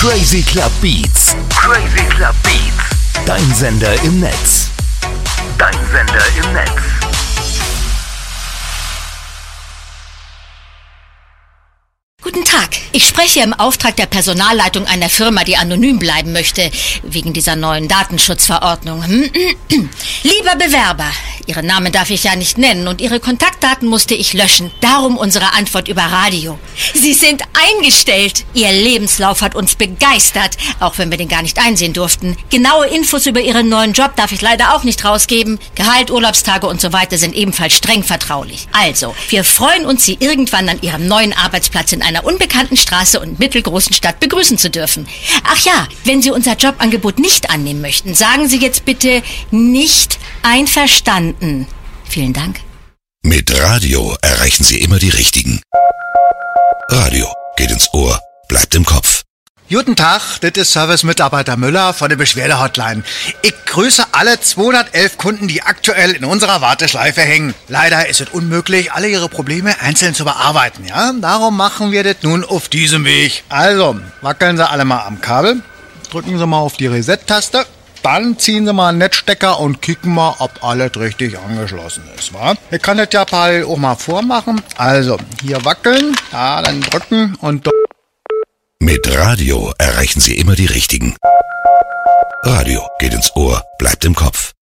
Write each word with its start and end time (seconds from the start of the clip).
Crazy 0.00 0.42
Club 0.42 0.72
Beats. 0.80 1.36
Crazy 1.54 2.06
Club 2.08 2.34
Beats. 2.42 3.26
Dein 3.26 3.54
Sender 3.54 3.92
im 4.02 4.20
Netz. 4.20 4.70
Dein 5.58 5.74
Sender 5.92 6.24
im 6.42 6.52
Netz. 6.54 6.89
Tag. 12.60 12.76
Ich 12.92 13.06
spreche 13.06 13.40
im 13.40 13.54
Auftrag 13.54 13.96
der 13.96 14.06
Personalleitung 14.06 14.86
einer 14.86 15.08
Firma, 15.08 15.44
die 15.44 15.56
anonym 15.56 15.98
bleiben 15.98 16.32
möchte, 16.32 16.70
wegen 17.02 17.32
dieser 17.32 17.56
neuen 17.56 17.88
Datenschutzverordnung. 17.88 19.02
Lieber 20.22 20.56
Bewerber, 20.58 21.06
Ihren 21.46 21.66
Namen 21.66 21.90
darf 21.90 22.10
ich 22.10 22.24
ja 22.24 22.36
nicht 22.36 22.58
nennen 22.58 22.86
und 22.86 23.00
Ihre 23.00 23.18
Kontaktdaten 23.18 23.88
musste 23.88 24.14
ich 24.14 24.34
löschen. 24.34 24.70
Darum 24.80 25.16
unsere 25.16 25.54
Antwort 25.54 25.88
über 25.88 26.02
Radio. 26.02 26.58
Sie 26.94 27.14
sind 27.14 27.42
eingestellt. 27.54 28.44
Ihr 28.52 28.70
Lebenslauf 28.72 29.40
hat 29.40 29.54
uns 29.54 29.74
begeistert, 29.74 30.56
auch 30.80 30.98
wenn 30.98 31.10
wir 31.10 31.18
den 31.18 31.28
gar 31.28 31.42
nicht 31.42 31.58
einsehen 31.58 31.94
durften. 31.94 32.36
Genaue 32.50 32.88
Infos 32.88 33.26
über 33.26 33.40
Ihren 33.40 33.68
neuen 33.68 33.94
Job 33.94 34.16
darf 34.16 34.32
ich 34.32 34.42
leider 34.42 34.74
auch 34.74 34.84
nicht 34.84 35.04
rausgeben. 35.04 35.58
Gehalt, 35.74 36.10
Urlaubstage 36.10 36.66
und 36.66 36.80
so 36.80 36.92
weiter 36.92 37.16
sind 37.16 37.34
ebenfalls 37.34 37.74
streng 37.74 38.04
vertraulich. 38.04 38.68
Also, 38.72 39.14
wir 39.30 39.44
freuen 39.44 39.86
uns, 39.86 40.04
Sie 40.04 40.18
irgendwann 40.20 40.68
an 40.68 40.82
Ihrem 40.82 41.06
neuen 41.06 41.32
Arbeitsplatz 41.32 41.92
in 41.92 42.02
einer 42.02 42.24
unbekannten 42.24 42.49
Straße 42.76 43.20
und 43.20 43.38
mittelgroßen 43.38 43.94
Stadt 43.94 44.20
begrüßen 44.20 44.58
zu 44.58 44.70
dürfen. 44.70 45.06
Ach 45.44 45.58
ja, 45.64 45.88
wenn 46.04 46.22
Sie 46.22 46.30
unser 46.30 46.56
Jobangebot 46.56 47.18
nicht 47.18 47.50
annehmen 47.50 47.80
möchten, 47.80 48.14
sagen 48.14 48.48
Sie 48.48 48.58
jetzt 48.58 48.84
bitte 48.84 49.22
nicht 49.50 50.18
einverstanden. 50.42 51.66
Vielen 52.04 52.32
Dank. 52.32 52.60
Mit 53.22 53.56
Radio 53.58 54.16
erreichen 54.22 54.64
Sie 54.64 54.80
immer 54.80 54.98
die 54.98 55.10
Richtigen. 55.10 55.60
Radio 56.88 57.26
geht 57.56 57.70
ins 57.70 57.88
Ohr, 57.92 58.18
bleibt 58.48 58.74
im 58.74 58.84
Kopf. 58.84 59.22
Guten 59.72 59.94
Tag, 59.94 60.40
das 60.40 60.50
ist 60.56 60.72
Service-Mitarbeiter 60.72 61.56
Müller 61.56 61.94
von 61.94 62.08
der 62.08 62.16
Beschwerde-Hotline. 62.16 63.04
Ich 63.42 63.54
grüße 63.66 64.02
alle 64.10 64.40
211 64.40 65.16
Kunden, 65.16 65.46
die 65.46 65.62
aktuell 65.62 66.10
in 66.10 66.24
unserer 66.24 66.60
Warteschleife 66.60 67.20
hängen. 67.20 67.54
Leider 67.68 68.08
ist 68.08 68.20
es 68.20 68.30
unmöglich, 68.30 68.90
alle 68.90 69.06
ihre 69.06 69.28
Probleme 69.28 69.80
einzeln 69.80 70.12
zu 70.12 70.24
bearbeiten, 70.24 70.86
ja? 70.88 71.12
Darum 71.12 71.56
machen 71.56 71.92
wir 71.92 72.02
das 72.02 72.16
nun 72.22 72.42
auf 72.44 72.68
diesem 72.68 73.04
Weg. 73.04 73.44
Also, 73.48 74.00
wackeln 74.22 74.56
Sie 74.56 74.68
alle 74.68 74.84
mal 74.84 75.04
am 75.06 75.20
Kabel, 75.20 75.62
drücken 76.10 76.36
Sie 76.36 76.46
mal 76.48 76.58
auf 76.58 76.76
die 76.76 76.88
Reset-Taste, 76.88 77.64
dann 78.02 78.40
ziehen 78.40 78.66
Sie 78.66 78.72
mal 78.72 78.88
einen 78.88 78.98
Netzstecker 78.98 79.60
und 79.60 79.80
kicken 79.80 80.12
mal, 80.12 80.34
ob 80.40 80.64
alles 80.64 80.96
richtig 80.96 81.38
angeschlossen 81.38 82.02
ist, 82.18 82.34
wa? 82.34 82.54
Ich 82.72 82.82
kann 82.82 82.96
das 82.96 83.10
ja 83.12 83.22
auch 83.22 83.76
mal 83.76 83.94
vormachen. 83.94 84.62
Also, 84.76 85.16
hier 85.40 85.64
wackeln, 85.64 86.16
ja, 86.32 86.60
dann 86.60 86.80
drücken 86.80 87.36
und... 87.40 87.68
Mit 88.82 89.14
Radio 89.14 89.74
erreichen 89.76 90.20
Sie 90.20 90.38
immer 90.38 90.56
die 90.56 90.64
Richtigen. 90.64 91.14
Radio 92.44 92.88
geht 92.98 93.12
ins 93.12 93.30
Ohr, 93.36 93.62
bleibt 93.78 94.06
im 94.06 94.14
Kopf. 94.14 94.54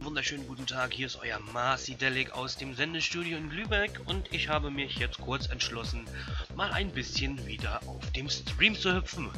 Wunderschönen 0.00 0.46
guten 0.46 0.66
Tag, 0.66 0.92
hier 0.92 1.06
ist 1.06 1.18
euer 1.22 1.40
Marci 1.54 1.94
Delic 1.94 2.32
aus 2.32 2.58
dem 2.58 2.74
Sendestudio 2.74 3.38
in 3.38 3.50
Lübeck 3.50 4.00
und 4.04 4.32
ich 4.32 4.50
habe 4.50 4.70
mich 4.70 4.98
jetzt 4.98 5.18
kurz 5.18 5.48
entschlossen, 5.48 6.04
mal 6.54 6.70
ein 6.72 6.90
bisschen 6.90 7.46
wieder 7.46 7.80
auf 7.86 8.12
dem 8.12 8.28
Stream 8.28 8.74
zu 8.74 8.94
hüpfen. 8.94 9.30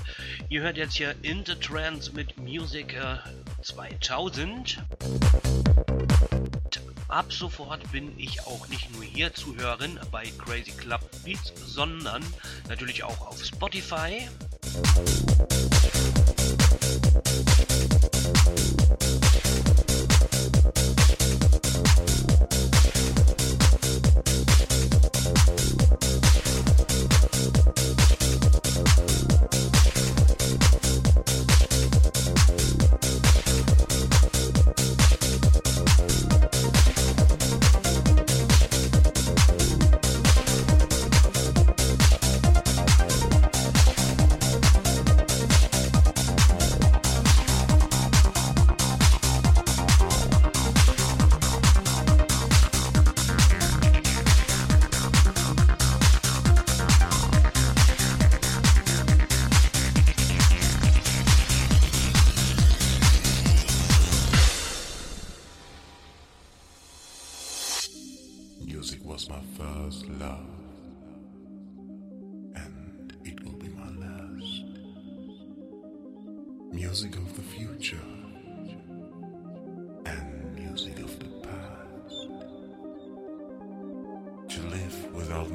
Ihr 0.49 0.63
hört 0.63 0.77
jetzt 0.77 0.97
hier 0.97 1.15
Intertrans 1.23 2.13
mit 2.13 2.37
Musiker 2.37 3.23
2000. 3.65 4.83
Ab 7.09 7.33
sofort 7.33 7.91
bin 7.93 8.19
ich 8.19 8.47
auch 8.47 8.69
nicht 8.69 8.93
nur 8.93 9.03
hier 9.03 9.33
zu 9.33 9.57
hören 9.57 9.99
bei 10.11 10.25
Crazy 10.39 10.73
Club 10.73 11.01
Beats, 11.25 11.53
sondern 11.65 12.23
natürlich 12.69 13.05
auch 13.05 13.27
auf 13.27 13.43
Spotify. 13.43 14.29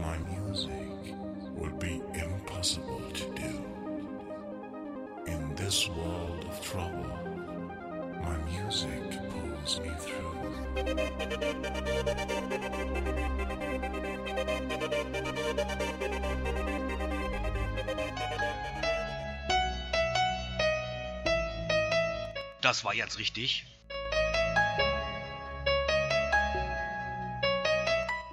My 0.09 0.17
music 0.39 1.13
would 1.55 1.77
be 1.77 2.01
impossible 2.15 3.01
to 3.13 3.25
do. 3.43 3.51
In 5.27 5.53
this 5.55 5.87
world 5.87 6.45
of 6.49 6.55
trouble, 6.63 7.13
my 8.23 8.37
music 8.51 9.03
pulls 9.31 9.79
me 9.79 9.91
through. 10.05 10.35
Das 22.61 22.83
war 22.83 22.93
jetzt 22.95 23.19
richtig. 23.19 23.68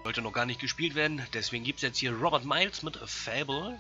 Sollte 0.06 0.22
noch 0.22 0.33
gar 0.33 0.47
nicht 0.47 0.61
gespielt 0.61 0.94
werden, 0.94 1.21
deswegen 1.34 1.65
gibt 1.65 1.78
es 1.78 1.83
jetzt 1.83 1.99
hier 1.99 2.12
Robert 2.12 2.44
Miles 2.44 2.84
mit 2.84 2.97
A 3.03 3.09
Fable. 3.09 3.77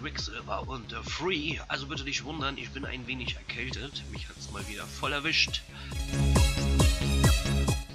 Quicksilver 0.00 0.66
und 0.66 0.92
äh, 0.92 1.02
Free. 1.02 1.58
Also 1.68 1.86
bitte 1.86 2.04
nicht 2.04 2.24
wundern, 2.24 2.56
ich 2.56 2.70
bin 2.70 2.86
ein 2.86 3.06
wenig 3.06 3.36
erkältet. 3.36 4.02
Mich 4.10 4.28
hat 4.28 4.36
es 4.38 4.50
mal 4.50 4.66
wieder 4.66 4.86
voll 4.86 5.12
erwischt. 5.12 5.60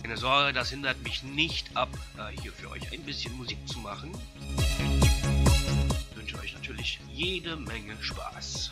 Keine 0.04 0.18
Sorge, 0.18 0.54
das 0.54 0.70
hindert 0.70 1.02
mich 1.04 1.24
nicht 1.24 1.76
ab, 1.76 1.90
äh, 2.18 2.40
hier 2.40 2.52
für 2.52 2.70
euch 2.70 2.94
ein 2.94 3.02
bisschen 3.02 3.36
Musik 3.38 3.58
zu 3.68 3.80
machen. 3.80 4.12
Ich 6.12 6.16
wünsche 6.16 6.38
euch 6.40 6.54
natürlich 6.54 7.00
jede 7.12 7.56
Menge 7.56 7.98
Spaß. 8.00 8.72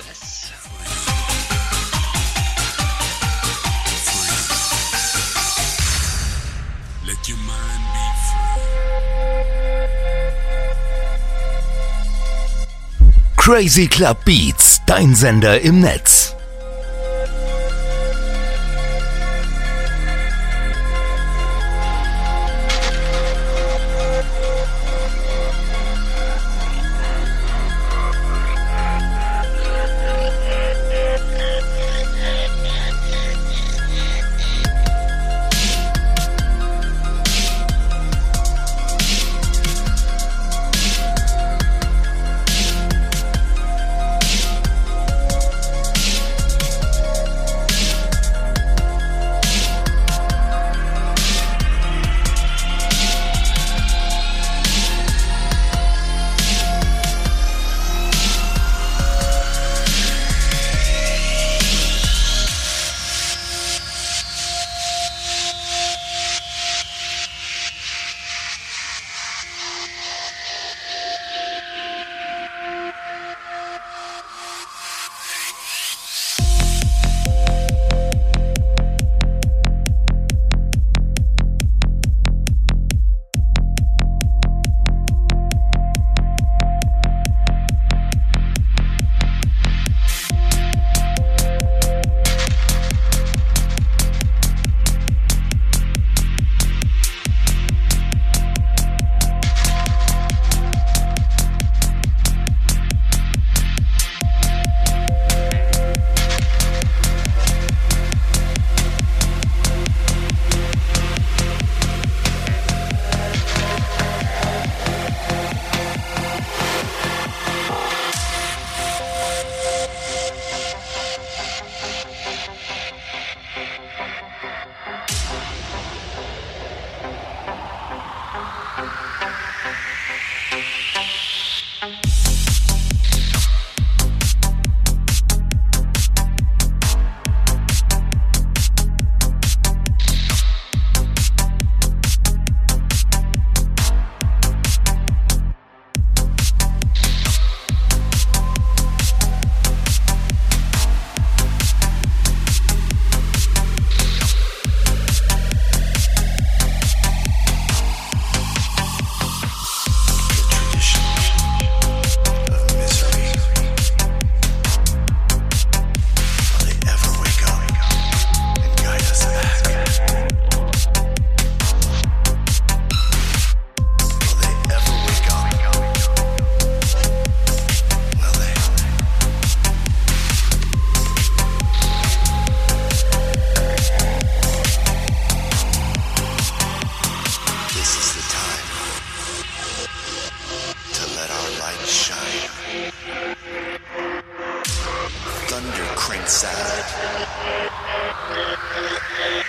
Excess. 0.00 0.50
Let 7.06 7.28
your 7.28 7.36
mind 7.38 7.84
be 7.92 8.06
free. 8.26 8.60
Crazy 13.36 13.88
Club 13.88 14.16
Beats, 14.24 14.80
dein 14.86 15.14
Sender 15.14 15.60
im 15.60 15.80
Netz. 15.80 16.34